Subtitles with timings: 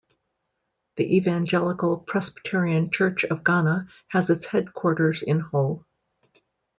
[0.95, 5.85] The Evangelical Presbyterian Church of Ghana has its headquarters in Ho.